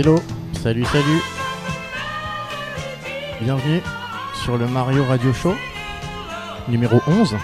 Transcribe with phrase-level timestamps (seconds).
[0.00, 0.14] Hello,
[0.62, 1.20] salut, salut.
[3.40, 3.82] Bienvenue
[4.44, 5.56] sur le Mario Radio Show
[6.68, 7.36] numéro 11.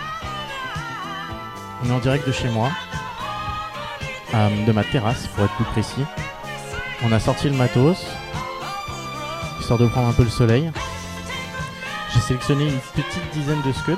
[1.82, 2.70] On est en direct de chez moi,
[4.34, 6.04] euh, de ma terrasse pour être plus précis.
[7.03, 8.06] On a sorti le matos,
[9.59, 10.71] histoire de prendre un peu le soleil.
[12.12, 13.97] J'ai sélectionné une petite dizaine de scuds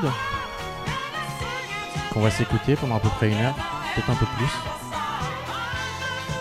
[2.10, 3.54] qu'on va s'écouter pendant à peu près une heure,
[3.94, 4.75] peut-être un peu plus.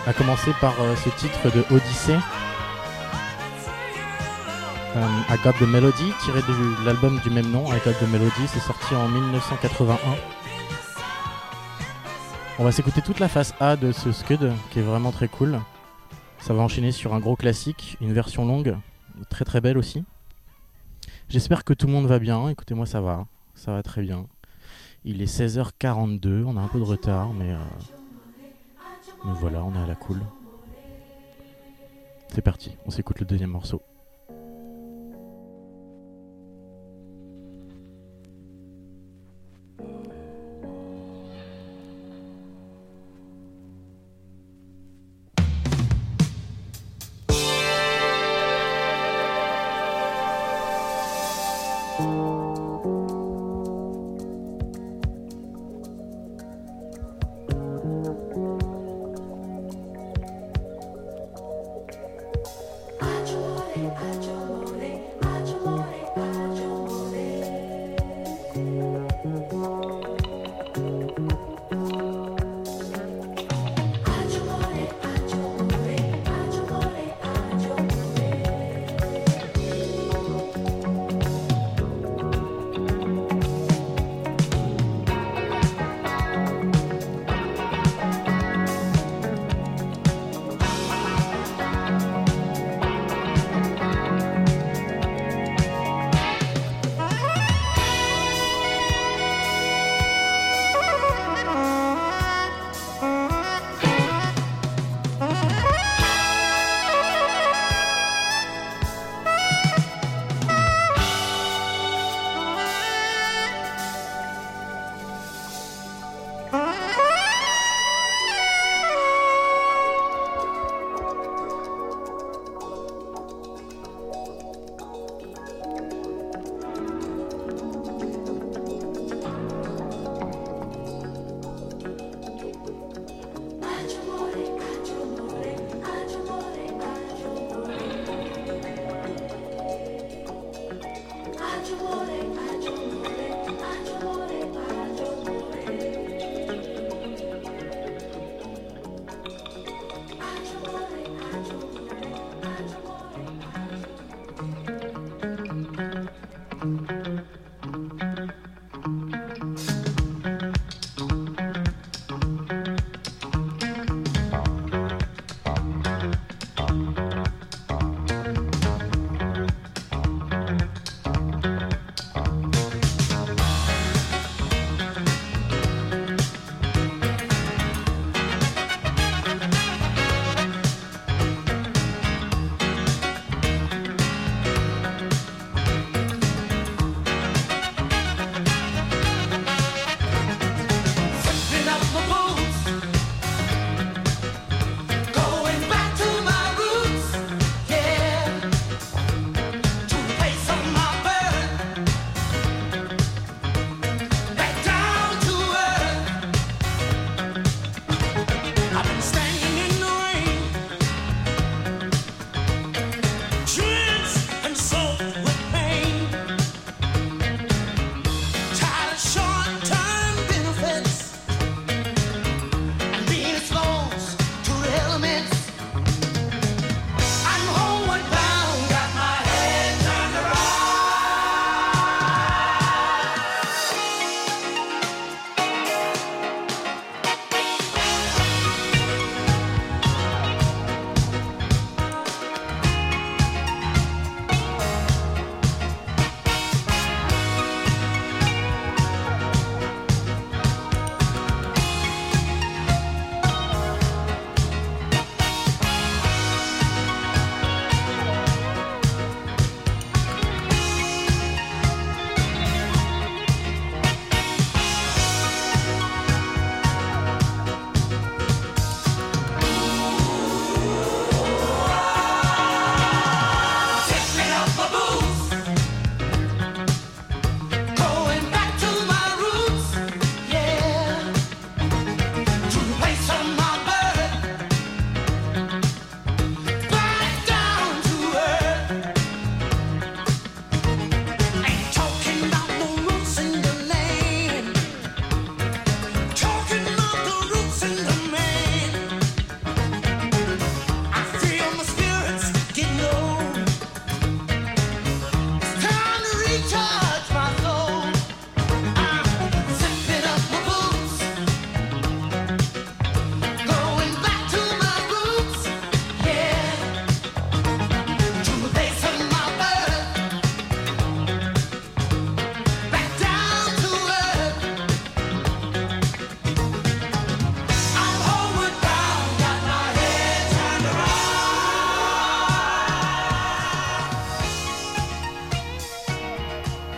[0.06, 2.16] A commencer par euh, ce titre de Odyssey.
[4.94, 8.46] Euh, I Got the Melody, tiré de l'album du même nom, I Got the Melody,
[8.46, 9.98] c'est sorti en 1981.
[12.60, 15.60] On va s'écouter toute la face A de ce Scud, qui est vraiment très cool.
[16.38, 18.76] Ça va enchaîner sur un gros classique, une version longue,
[19.28, 20.04] très très belle aussi.
[21.28, 24.26] J'espère que tout le monde va bien, écoutez moi ça va, ça va très bien.
[25.04, 27.50] Il est 16h42, on a un peu de retard, mais...
[27.50, 27.95] Euh,
[29.24, 30.22] mais voilà, on est à la cool.
[32.28, 33.82] C'est parti, on s'écoute le deuxième morceau.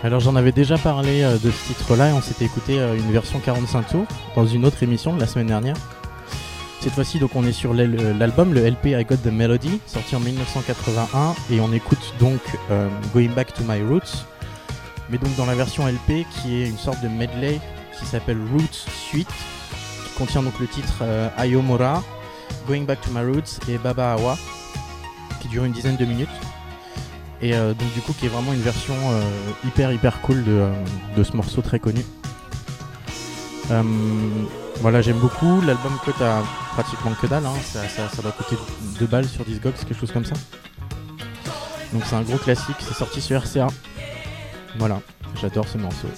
[0.08, 3.12] Alors j'en avais déjà parlé euh, de ce titre-là et on s'était écouté euh, une
[3.12, 5.76] version 45 tours dans une autre émission la semaine dernière.
[6.80, 10.20] Cette fois-ci donc on est sur l'album, le LP I Got the Melody, sorti en
[10.20, 14.24] 1981 et on écoute donc euh, Going Back to My Roots,
[15.10, 17.60] mais donc dans la version LP qui est une sorte de medley
[17.98, 21.02] qui s'appelle Roots Suite, qui contient donc le titre
[21.36, 22.02] Ayomora,
[22.66, 24.38] Going Back to My Roots et Baba Awa,
[25.42, 26.30] qui dure une dizaine de minutes.
[27.40, 29.22] Et euh, donc du coup qui est vraiment une version euh,
[29.64, 30.72] hyper hyper cool de, euh,
[31.16, 32.04] de, ce morceau très connu.
[34.80, 36.42] voilà j'aime beaucoup, l'album coûte à
[36.72, 37.54] pratiquement que dalle, hein.
[37.62, 38.56] ça, ça, doit coûter
[38.98, 40.34] 2 balles sur Discogs, quelque chose comme ça.
[41.92, 43.68] Donc c'est un gros classique, c'est sorti sur RCA.
[44.78, 45.00] Voilà,
[45.40, 46.08] j'adore ce morceau.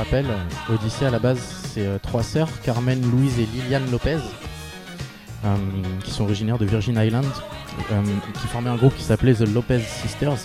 [0.00, 0.26] Euh, petit rappel,
[0.68, 4.18] Odyssée à la base c'est euh, trois sœurs, Carmen, Louise et Liliane Lopez,
[5.44, 5.56] euh,
[6.02, 7.26] qui sont originaires de Virgin Island,
[8.40, 10.38] qui formaient un groupe qui s'appelait The Lopez Sisters.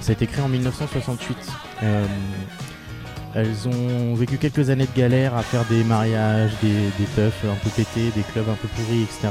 [0.00, 1.36] Ça a été créé en 1968.
[3.34, 7.70] elles ont vécu quelques années de galère à faire des mariages, des, des un peu
[7.70, 9.28] pétés, des clubs un peu pourris, etc.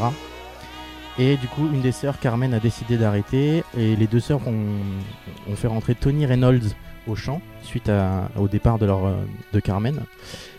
[1.18, 3.64] Et du coup, une des sœurs, Carmen, a décidé d'arrêter.
[3.78, 6.76] Et les deux sœurs ont fait rentrer Tony Reynolds,
[7.08, 7.92] au chant suite
[8.36, 10.02] au départ euh, de Carmen.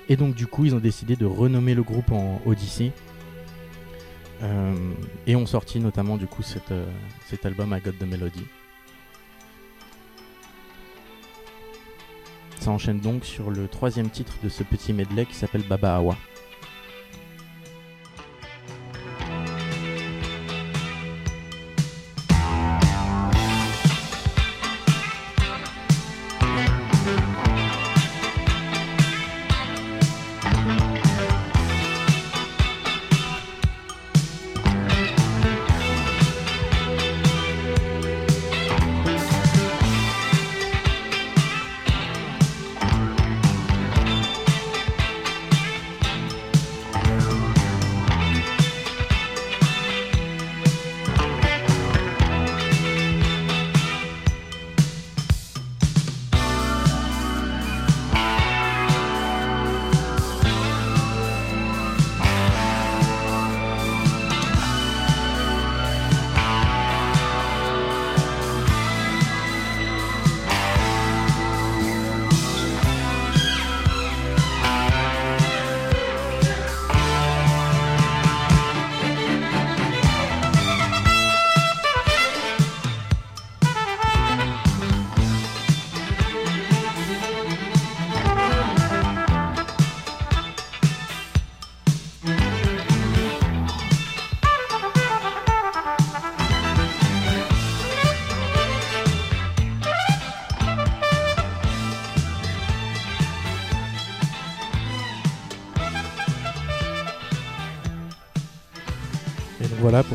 [0.09, 2.93] Et donc du coup ils ont décidé de renommer le groupe en Odyssey.
[4.43, 4.75] Euh,
[5.27, 6.85] et ont sorti notamment du coup euh,
[7.27, 8.45] cet album I Got the Melody.
[12.61, 16.17] Ça enchaîne donc sur le troisième titre de ce petit medley qui s'appelle Baba Awa.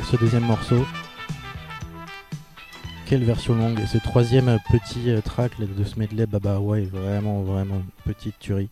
[0.09, 0.85] Ce deuxième morceau.
[3.05, 7.81] Quelle version longue ce troisième petit euh, track de ce medley Baba ouais vraiment vraiment
[8.05, 8.69] petite tuerie.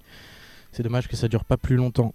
[0.71, 2.13] C'est dommage que ça dure pas plus longtemps.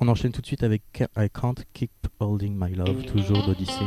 [0.00, 0.82] On enchaîne tout de suite avec
[1.16, 3.84] I Can't Keep Holding My Love, toujours d'Odyssée.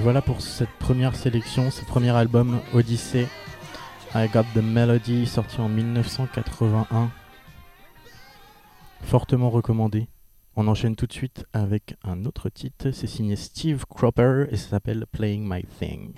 [0.00, 3.26] Et voilà pour cette première sélection, ce premier album Odyssey,
[4.14, 7.10] I Got the Melody, sorti en 1981.
[9.02, 10.08] Fortement recommandé.
[10.56, 14.70] On enchaîne tout de suite avec un autre titre, c'est signé Steve Cropper et ça
[14.70, 16.14] s'appelle Playing My Thing.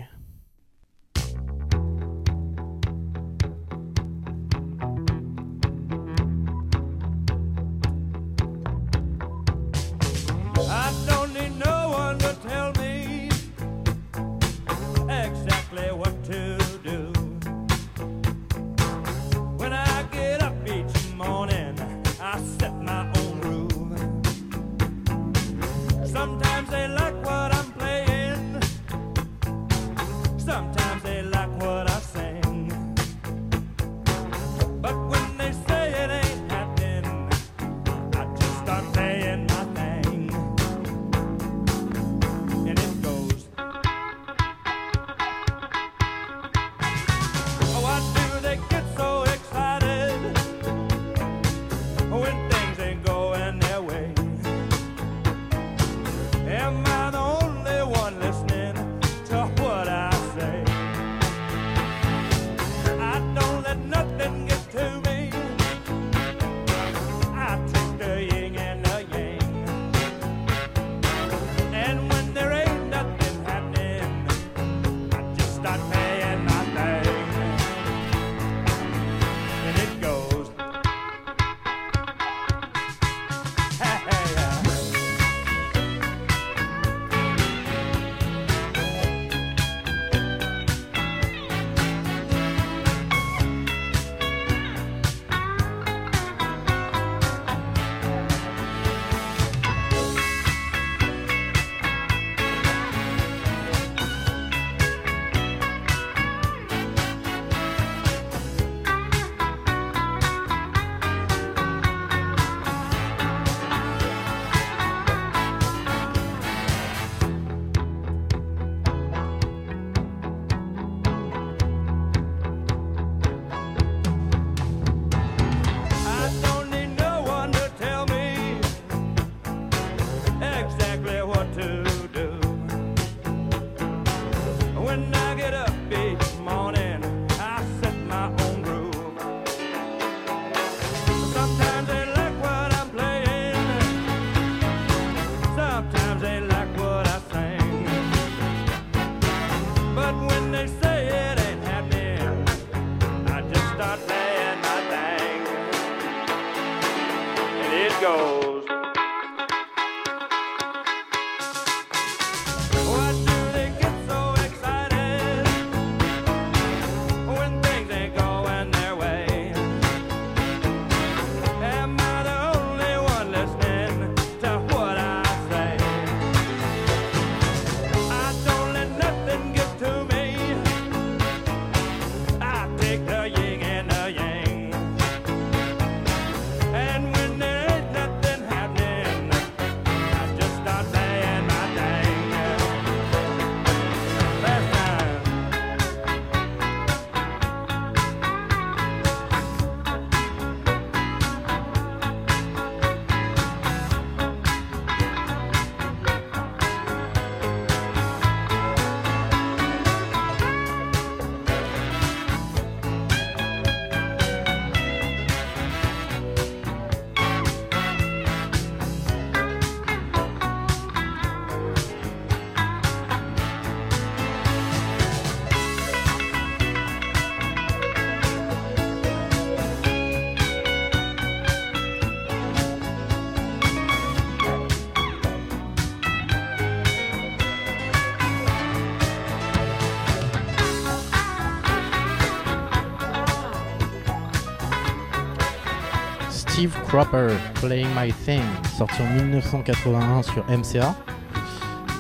[246.93, 248.43] Cropper, Playing My Thing,
[248.77, 250.95] sorti en 1981 sur MCA.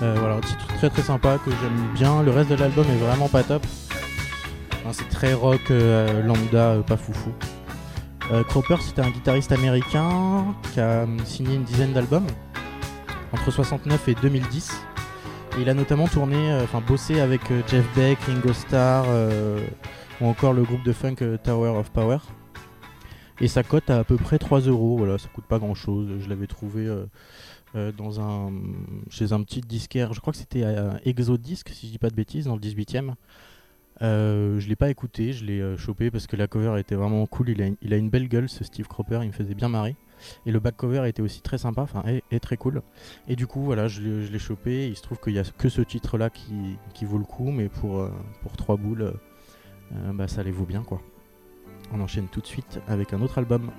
[0.03, 2.23] Euh, voilà, un titre très très sympa que j'aime bien.
[2.23, 3.65] Le reste de l'album est vraiment pas top.
[4.91, 7.33] C'est très rock, euh, lambda, euh, pas foufou.
[8.49, 12.27] Cropper, c'était un guitariste américain qui a signé une dizaine d'albums
[13.33, 14.73] entre 69 et 2010.
[15.57, 19.07] Et il a notamment tourné, enfin bossé avec Jeff Beck, Ringo Starr
[20.21, 22.19] ou encore le groupe de funk Tower of Power.
[23.43, 26.09] Et ça cote à à peu près 3 euros, voilà, ça coûte pas grand chose.
[26.21, 27.07] Je l'avais trouvé euh,
[27.75, 28.53] euh, dans un,
[29.11, 32.15] chez un petit disquaire, je crois que c'était à Exodisc, si je dis pas de
[32.15, 33.15] bêtises, dans le 18ème.
[34.01, 37.27] Euh, je l'ai pas écouté, je l'ai euh, chopé parce que la cover était vraiment
[37.27, 37.51] cool.
[37.51, 39.69] Il a, une- il a une belle gueule, ce Steve Cropper, il me faisait bien
[39.69, 39.97] marrer.
[40.47, 42.83] Et le back cover était aussi très sympa, enfin, et, très cool.
[43.29, 44.87] Et du coup, voilà, je l'ai chopé.
[44.89, 47.69] Il se trouve qu'il y a que ce titre-là qui, qui vaut le coup, mais
[47.69, 48.09] pour,
[48.41, 49.13] pour 3 boules,
[50.15, 51.01] bah, ça les vaut bien, quoi.
[51.93, 53.71] On enchaîne tout de suite avec un autre album.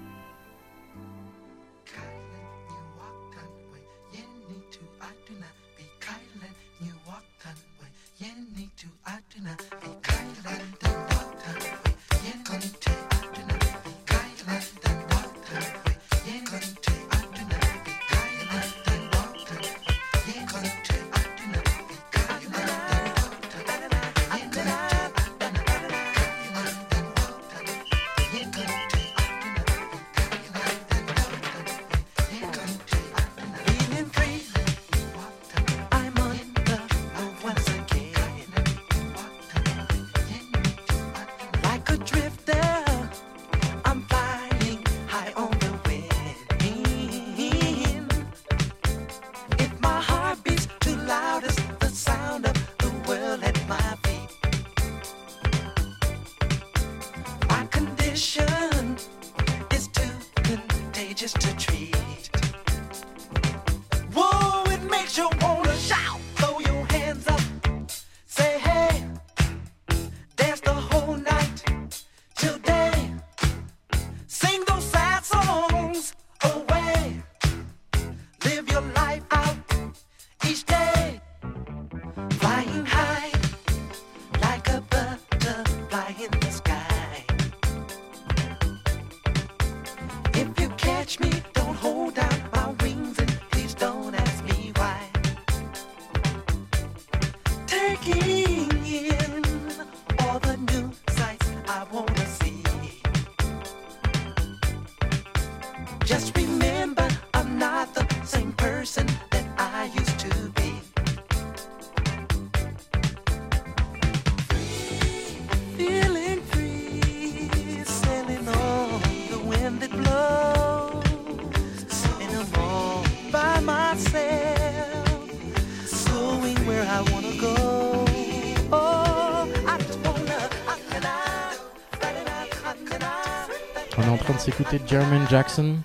[133.98, 135.78] On est en train de s'écouter Jermaine Jackson.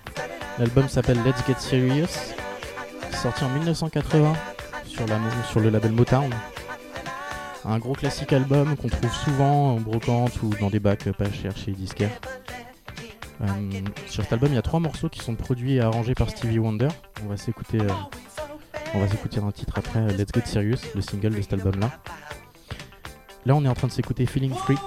[0.59, 2.07] L'album s'appelle Let's Get Serious.
[3.21, 4.33] Sorti en 1980
[4.85, 6.29] sur, le label Motown.
[7.65, 11.57] Un gros classique album qu'on trouve souvent en brocante ou dans des bacs pas chers
[11.57, 12.19] chez les disquaires.
[13.41, 13.45] Euh,
[14.07, 16.59] sur cet album, il y a trois morceaux qui sont produits et arrangés par Stevie
[16.59, 16.89] Wonder.
[17.23, 17.89] On va s'écouter, euh,
[18.93, 21.91] on va s'écouter un titre après, euh, Let's Get Serious, le single de cet album-là.
[23.45, 24.77] Là, on est en train de s'écouter Feeling Free.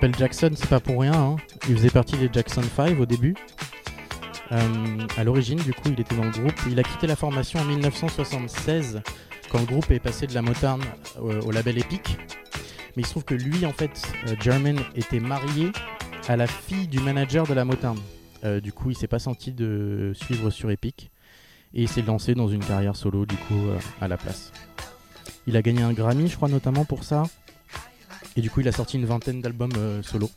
[0.00, 1.12] S'appelle Jackson, c'est pas pour rien.
[1.12, 1.36] hein.
[1.68, 3.34] Il faisait partie des Jackson 5 au début.
[4.50, 4.58] Euh,
[5.18, 6.54] à l'origine, du coup, il était dans le groupe.
[6.70, 9.02] Il a quitté la formation en 1976
[9.50, 10.80] quand le groupe est passé de la Motown
[11.18, 12.16] euh, au label Epic.
[12.96, 13.90] Mais il se trouve que lui, en fait,
[14.26, 15.70] euh, Jermaine était marié
[16.28, 17.98] à la fille du manager de la Motown.
[18.62, 21.10] Du coup, il s'est pas senti de suivre sur Epic
[21.74, 23.66] et il s'est lancé dans une carrière solo, du coup,
[24.00, 24.50] à la place.
[25.46, 27.24] Il a gagné un Grammy, je crois, notamment pour ça.
[28.36, 30.30] Et du coup, il a sorti une vingtaine d'albums euh, solo.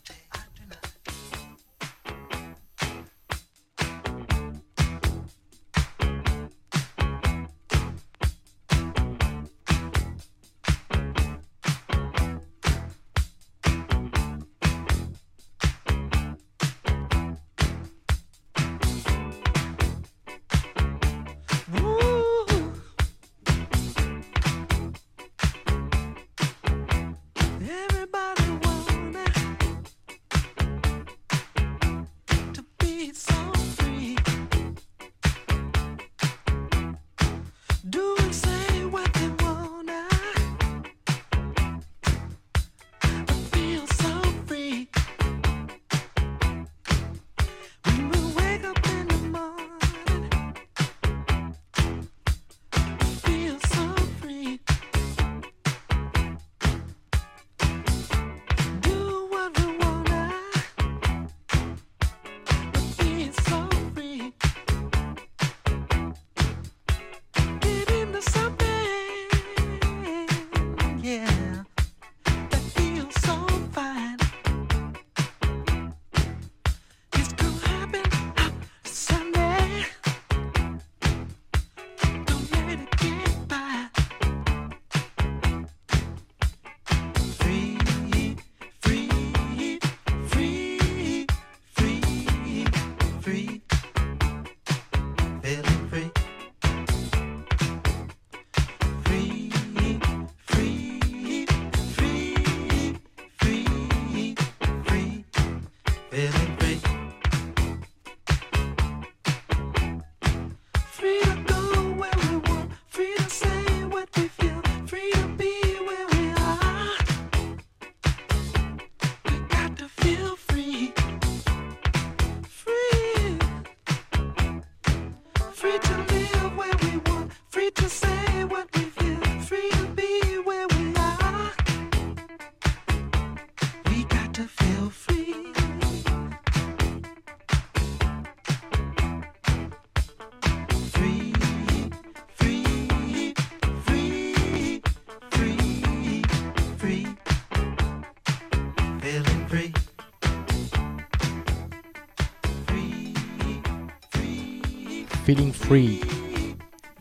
[155.25, 156.01] Feeling Free,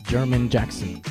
[0.09, 1.01] Jermaine Jackson.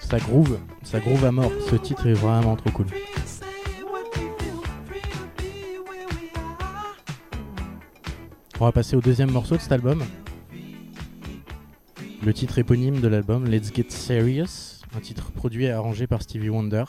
[0.00, 1.52] Ça groove, ça groove à mort.
[1.70, 2.86] Ce titre est vraiment trop cool.
[8.58, 10.02] On va passer au deuxième morceau de cet album.
[12.24, 16.48] Le titre éponyme de l'album, Let's Get Serious, un titre produit et arrangé par Stevie
[16.48, 16.84] Wonder.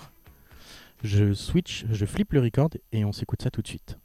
[1.04, 4.00] Je switch, je flippe le record et on s'écoute ça tout de suite.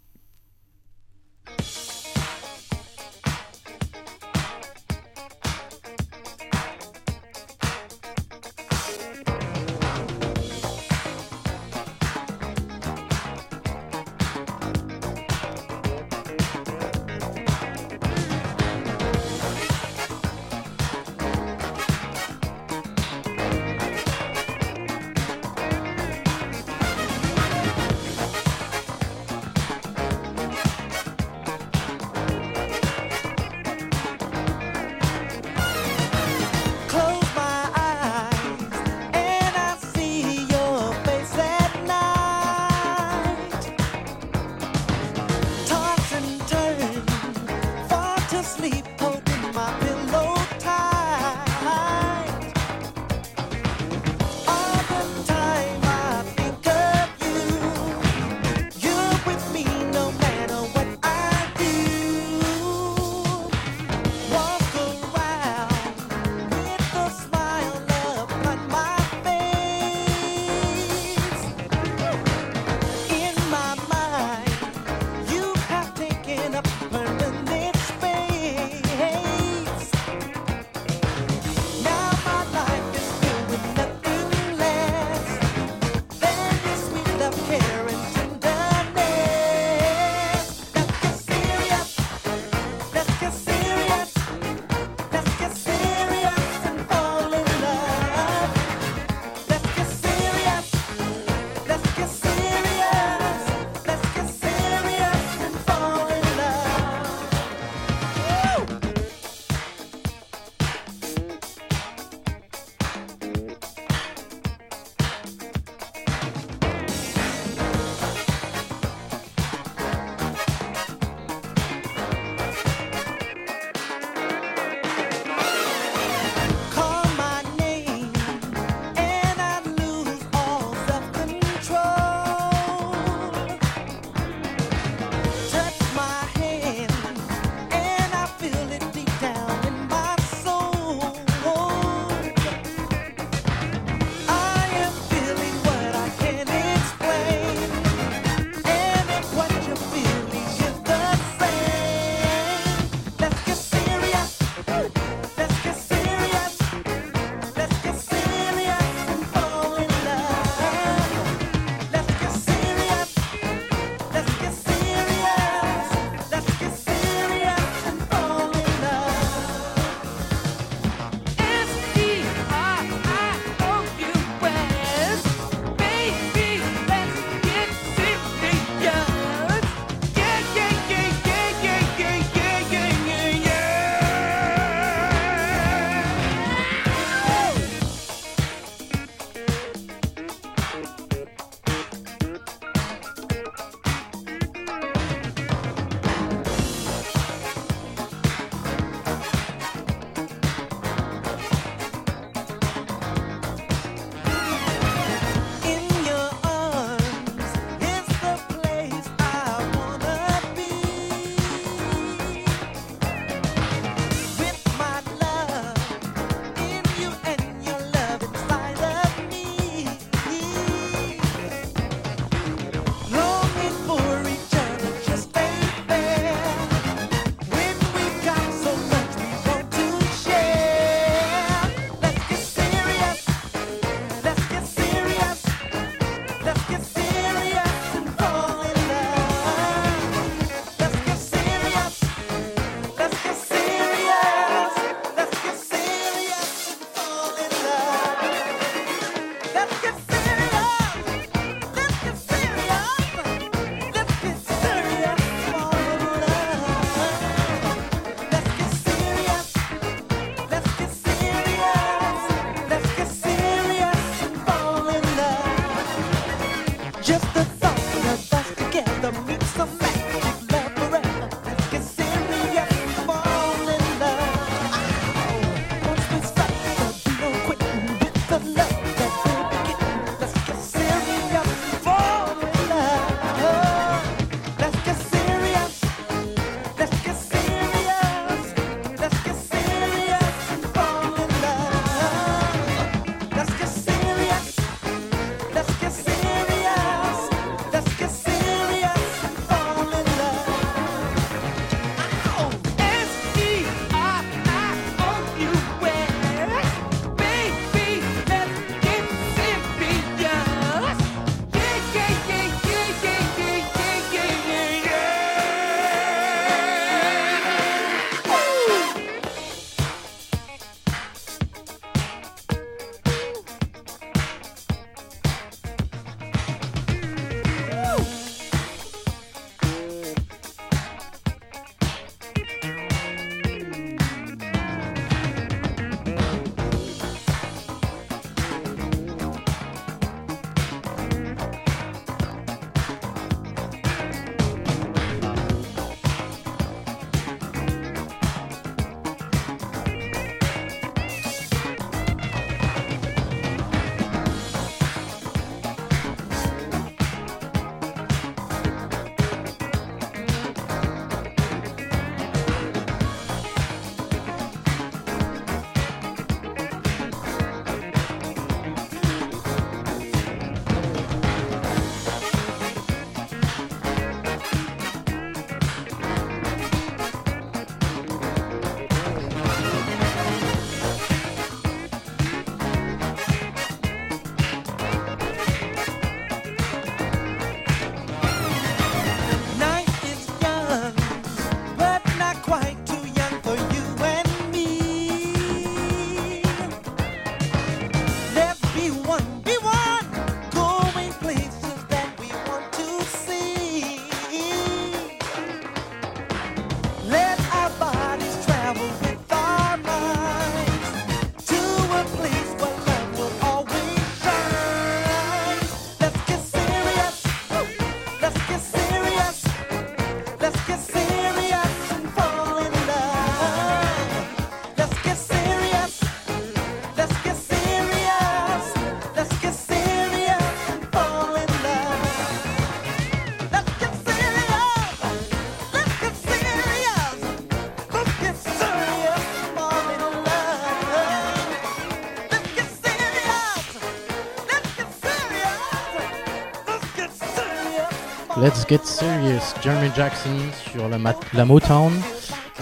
[448.48, 450.34] Let's Get Serious, Jeremy Jackson
[450.72, 451.92] sur la, Motown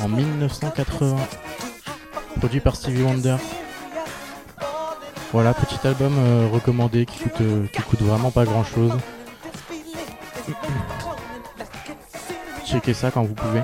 [0.03, 1.17] en 1980,
[2.39, 3.37] produit par Stevie Wonder.
[5.31, 7.07] Voilà, petit album euh, recommandé
[7.41, 8.99] euh, qui coûte, vraiment pas grand chose.
[12.67, 13.63] Checkez ça quand vous pouvez.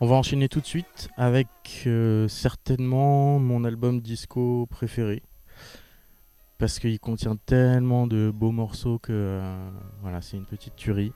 [0.00, 1.46] On va enchaîner tout de suite avec
[1.86, 5.22] euh, certainement mon album disco préféré
[6.60, 9.70] parce qu'il contient tellement de beaux morceaux que euh,
[10.02, 11.12] voilà, c'est une petite tuerie.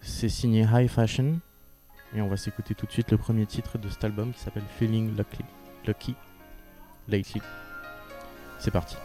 [0.00, 1.40] C'est signé High Fashion
[2.14, 4.62] et on va s'écouter tout de suite le premier titre de cet album qui s'appelle
[4.78, 5.44] Feeling Lucky,
[5.84, 6.14] Lucky
[7.08, 7.42] Lately.
[8.60, 8.96] C'est parti.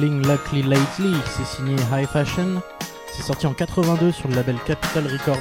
[0.00, 2.62] Feeling Lucky Lately, c'est signé High Fashion.
[3.12, 5.36] C'est sorti en 82 sur le label Capitol Records.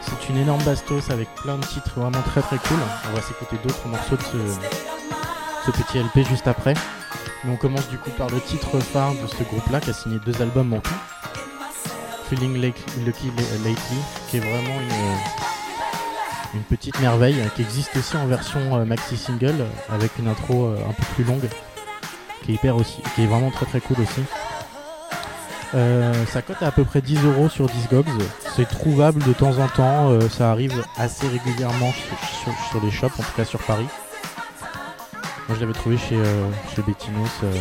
[0.00, 2.78] C'est une énorme bastos avec plein de titres vraiment très très cool.
[3.08, 6.74] On va s'écouter d'autres morceaux de ce, petit LP juste après.
[7.44, 10.18] Mais on commence du coup par le titre phare de ce groupe-là qui a signé
[10.26, 10.94] deux albums tout.
[12.28, 14.80] Feeling Lucky La- Lately, qui est vraiment
[16.54, 20.76] une, petite merveille, qui existe aussi en version euh, maxi single avec une intro euh,
[20.88, 21.48] un peu plus longue,
[22.50, 24.22] qui est hyper aussi, qui est vraiment très très cool aussi.
[25.74, 28.06] Euh, ça cote à peu près 10 euros sur Discogs.
[28.56, 30.10] C'est trouvable de temps en temps.
[30.10, 31.92] euh, ça arrive assez régulièrement
[32.72, 33.86] sur, les shops, en tout cas sur Paris.
[35.48, 37.28] Moi, je l'avais trouvé chez, euh, chez Bettinos.
[37.44, 37.52] euh,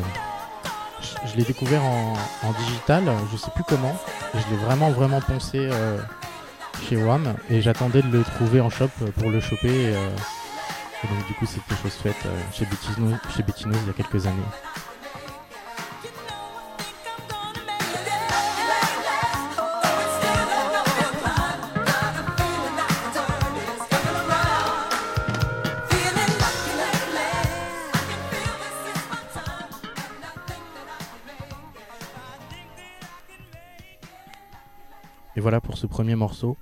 [1.25, 2.13] je l'ai découvert en,
[2.43, 3.95] en digital, je sais plus comment.
[4.33, 5.99] Je l'ai vraiment vraiment poncé euh,
[6.87, 9.67] chez WAM et j'attendais de le trouver en shop pour le choper.
[9.69, 14.25] Et, donc du coup, c'était chose faite chez Bettinos, chez Bettinos il y a quelques
[14.25, 14.35] années.
[35.80, 36.57] Ce premier morceau.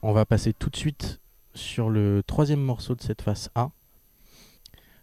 [0.00, 1.20] On va passer tout de suite
[1.52, 3.72] sur le troisième morceau de cette face A.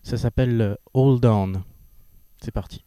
[0.01, 1.63] Ça s'appelle euh, Hold On.
[2.41, 2.83] C'est parti.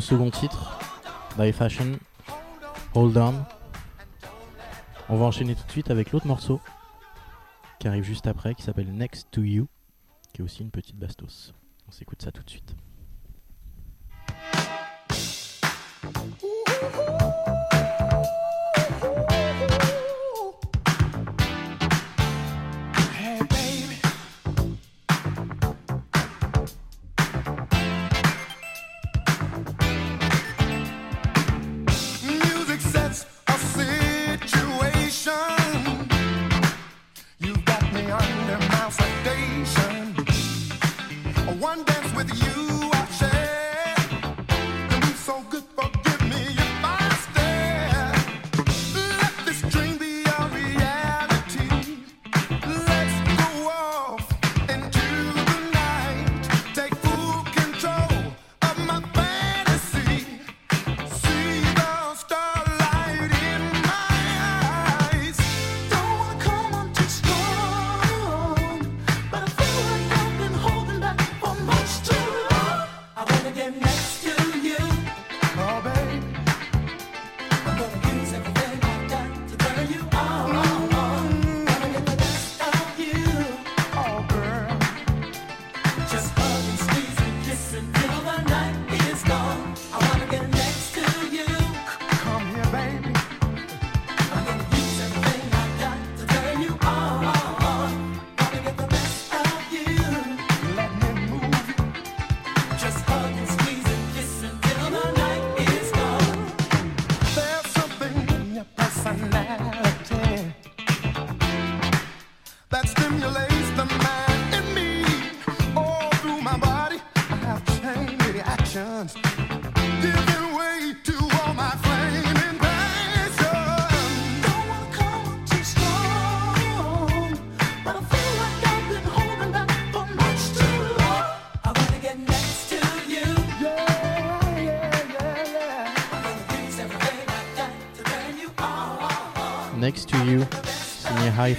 [0.00, 0.78] Second titre,
[1.38, 1.98] Die Fashion,
[2.94, 3.34] Hold On.
[5.08, 6.60] On va enchaîner tout de suite avec l'autre morceau
[7.78, 9.68] qui arrive juste après, qui s'appelle Next to You,
[10.32, 11.54] qui est aussi une petite bastos.
[11.88, 12.74] On s'écoute ça tout de suite.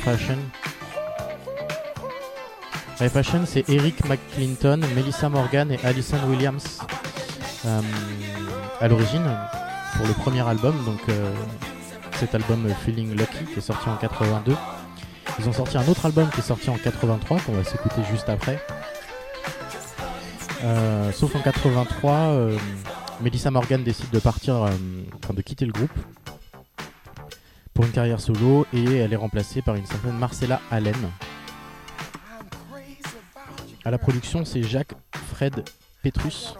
[0.07, 0.37] Fashion.
[3.01, 6.79] High Fashion, c'est Eric McClinton, Melissa Morgan et Alison Williams
[7.65, 7.81] euh,
[8.79, 9.25] à l'origine
[9.97, 11.33] pour le premier album, donc euh,
[12.13, 14.55] cet album euh, Feeling Lucky qui est sorti en 82.
[15.39, 18.29] Ils ont sorti un autre album qui est sorti en 83 qu'on va s'écouter juste
[18.29, 18.63] après.
[21.11, 22.57] Sauf en 83, euh,
[23.19, 25.91] Melissa Morgan décide de partir, enfin de quitter le groupe
[27.87, 30.93] une carrière solo et elle est remplacée par une certaine Marcella Allen.
[33.85, 34.93] À la production, c'est Jacques
[35.33, 35.63] Fred
[36.03, 36.55] Petrus,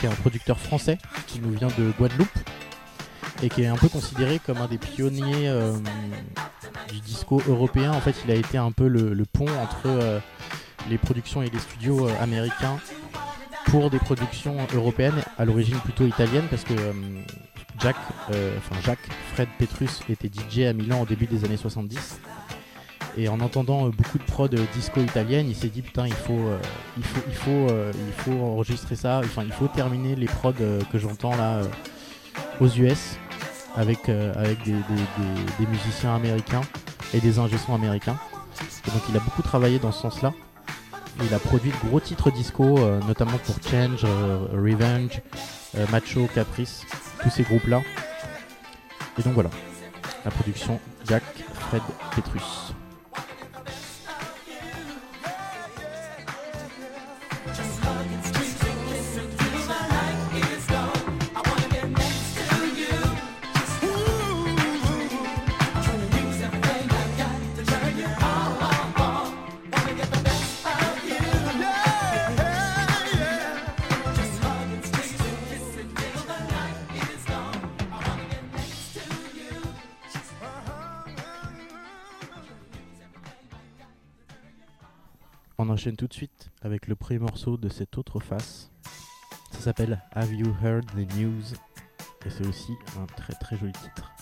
[0.00, 0.98] qui est un producteur français
[1.28, 2.38] qui nous vient de Guadeloupe
[3.42, 5.76] et qui est un peu considéré comme un des pionniers euh,
[6.92, 7.92] du disco européen.
[7.92, 10.18] En fait, il a été un peu le, pont entre euh,
[10.90, 12.80] les productions et les studios euh, américains
[13.66, 16.74] pour des productions européennes, à l'origine plutôt italienne, parce que
[17.78, 17.96] Jack,
[18.30, 22.20] euh, enfin Jacques Fred Petrus était DJ à Milan au début des années 70.
[23.16, 26.14] Et en entendant euh, beaucoup de prod euh, disco italienne, il s'est dit putain il
[26.14, 26.50] faut,
[26.96, 29.20] il faut, enregistrer ça.
[29.24, 31.62] Il faut terminer les prods que j'entends là
[32.60, 33.18] aux US
[33.76, 36.62] avec des, musiciens américains
[37.12, 38.16] et des ingé américains.
[38.86, 40.32] Et donc il a beaucoup travaillé dans ce sens-là.
[41.22, 44.04] Il a produit de gros titres disco, notamment pour Change,
[44.52, 45.20] Revenge,
[45.90, 46.84] Macho, Caprice,
[47.24, 47.82] tous ces groupes-là.
[49.18, 49.50] Et donc voilà,
[50.24, 51.22] la production Jack
[51.54, 51.82] Fred
[52.14, 52.74] Petrus.
[85.84, 88.70] Enchaîne tout de suite avec le premier morceau de cette autre face.
[89.50, 91.42] Ça s'appelle Have You Heard the News?
[92.24, 94.13] Et c'est aussi un très très joli titre.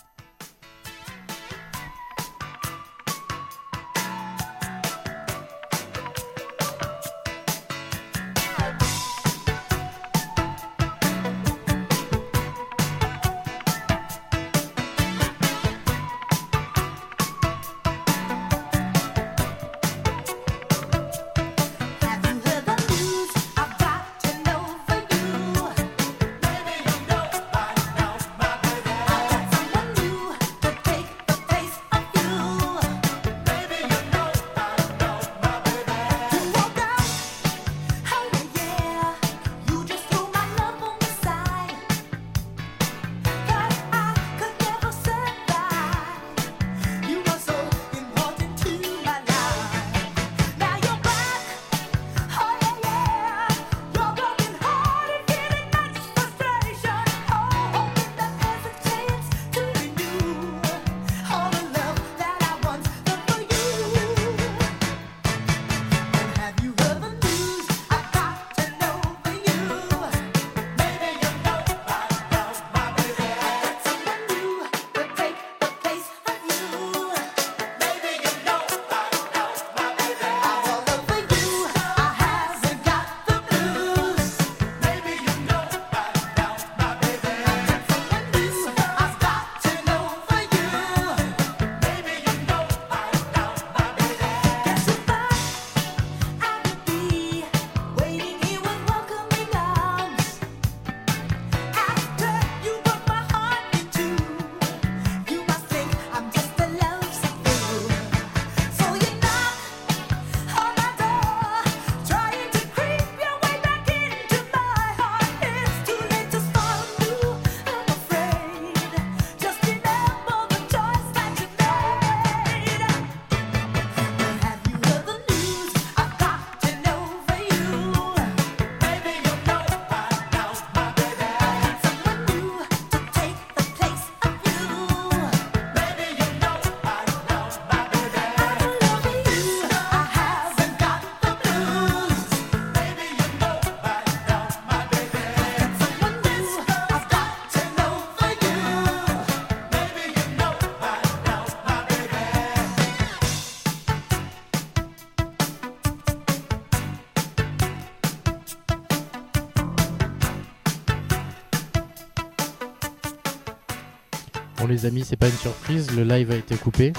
[164.85, 166.93] Amis, c'est pas une surprise, le live a été coupé.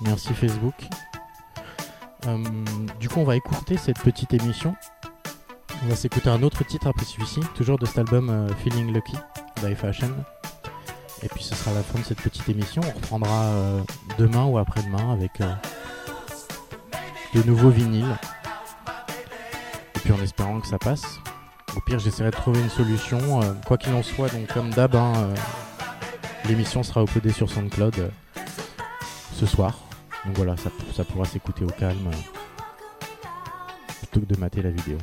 [0.00, 0.74] Merci Facebook.
[2.26, 2.38] Euh,
[3.00, 4.74] du coup, on va écouter cette petite émission.
[5.82, 9.16] On va s'écouter un autre titre après celui-ci, toujours de cet album euh, Feeling Lucky
[9.62, 10.12] d'IFHN.
[11.22, 12.82] Et puis ce sera la fin de cette petite émission.
[12.84, 13.80] On reprendra euh,
[14.18, 15.32] demain ou après-demain avec
[17.34, 18.16] de nouveaux vinyles.
[19.96, 21.18] Et puis en espérant que ça passe.
[21.76, 23.40] Au pire, j'essaierai de trouver une solution.
[23.66, 25.12] quoi qu'il en soit, donc comme d'hab, hein,
[26.48, 28.08] l'émission sera uploadée sur SoundCloud euh,
[29.34, 29.78] ce soir.
[30.24, 33.06] Donc voilà, ça, ça pourra s'écouter au calme euh,
[33.98, 34.96] plutôt que de mater la vidéo.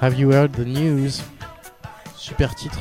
[0.00, 1.22] Have you heard the news?
[2.16, 2.80] Super titre.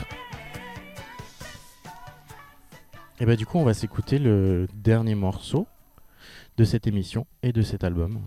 [3.19, 5.67] Et bah du coup on va s'écouter le dernier morceau
[6.57, 8.19] de cette émission et de cet album.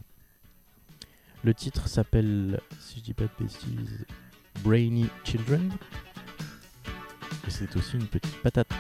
[1.45, 4.07] Le titre s'appelle, si je dis pas de bêtises,
[4.63, 5.73] Brainy Children.
[7.47, 8.73] Et c'est aussi une petite patate.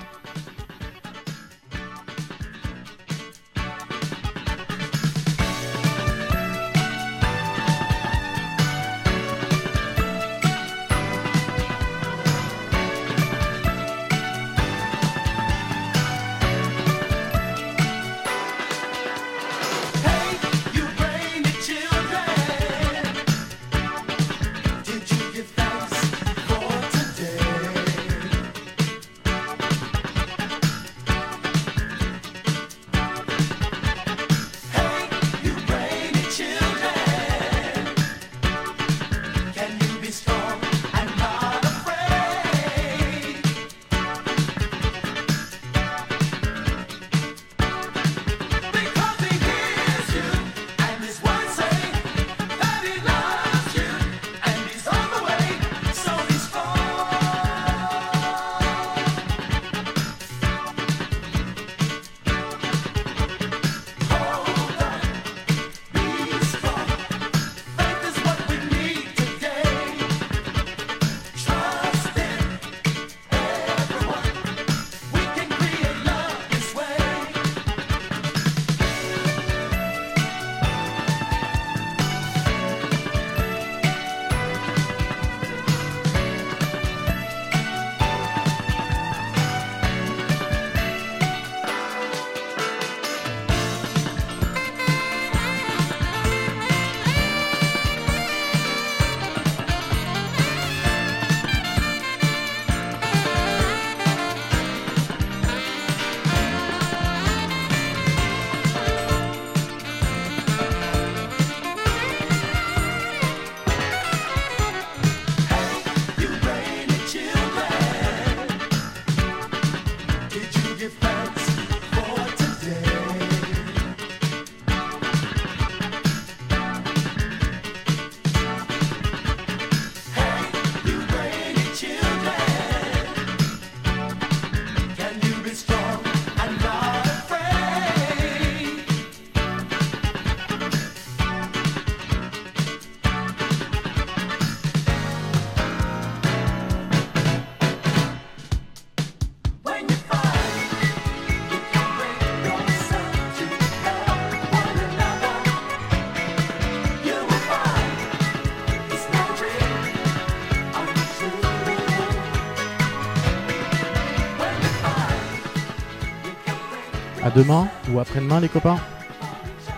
[167.36, 168.78] Demain ou après-demain les copains.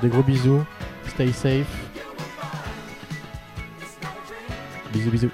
[0.00, 0.64] Des gros bisous.
[1.08, 1.66] Stay safe.
[4.92, 5.30] Bisous bisous.